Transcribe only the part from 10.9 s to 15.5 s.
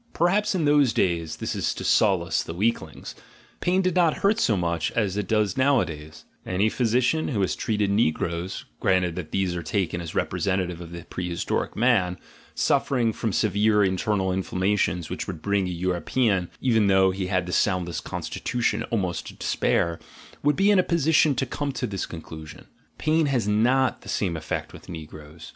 the prehistoric man) suffering from severe internal inflammations which would